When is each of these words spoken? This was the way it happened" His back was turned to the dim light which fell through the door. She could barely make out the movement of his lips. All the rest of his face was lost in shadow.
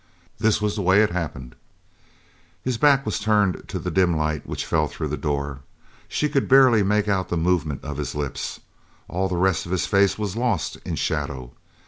This 0.39 0.59
was 0.59 0.73
the 0.75 0.81
way 0.81 1.03
it 1.03 1.11
happened" 1.11 1.53
His 2.63 2.79
back 2.79 3.05
was 3.05 3.19
turned 3.19 3.67
to 3.69 3.77
the 3.77 3.91
dim 3.91 4.17
light 4.17 4.47
which 4.47 4.65
fell 4.65 4.87
through 4.87 5.09
the 5.09 5.15
door. 5.15 5.59
She 6.07 6.27
could 6.27 6.47
barely 6.47 6.81
make 6.81 7.07
out 7.07 7.29
the 7.29 7.37
movement 7.37 7.83
of 7.83 7.97
his 7.97 8.15
lips. 8.15 8.59
All 9.07 9.27
the 9.29 9.37
rest 9.37 9.67
of 9.67 9.71
his 9.71 9.85
face 9.85 10.17
was 10.17 10.35
lost 10.35 10.77
in 10.77 10.95
shadow. 10.95 11.51